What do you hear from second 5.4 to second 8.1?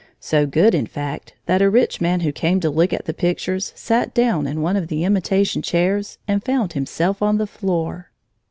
chairs and found himself on the floor.